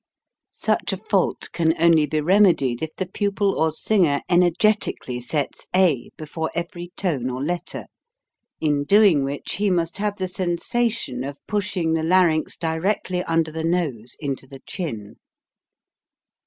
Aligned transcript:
Such 0.49 0.93
a 0.93 0.97
fault 0.97 1.51
can 1.53 1.79
only 1.79 2.07
be 2.07 2.21
remedied 2.21 2.81
if 2.81 2.89
the 2.97 3.05
pupil 3.05 3.53
or 3.55 3.71
singer 3.71 4.23
energetically 4.29 5.21
sets 5.21 5.67
a 5.75 6.09
before 6.17 6.49
every 6.55 6.91
tone 6.97 7.29
or 7.29 7.39
letter, 7.43 7.85
in 8.59 8.83
doing 8.83 9.23
which 9.23 9.57
he 9.57 9.69
must 9.69 9.97
76 9.97 9.99
HOW 9.99 10.05
TO 10.07 10.07
SING 10.07 10.07
have 10.07 10.17
the 10.17 10.33
sensation 10.57 11.23
of 11.23 11.37
pushing 11.45 11.93
the 11.93 12.01
larynx 12.01 12.57
directly 12.57 13.21
under 13.25 13.51
the 13.51 13.63
nose 13.63 14.15
into 14.19 14.47
the 14.47 14.61
chin. 14.65 15.17